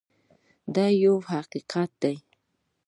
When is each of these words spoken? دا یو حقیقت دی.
دا 0.75 0.85
یو 1.03 1.15
حقیقت 1.31 1.91
دی. 2.01 2.15